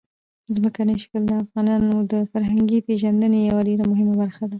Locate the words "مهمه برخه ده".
3.91-4.49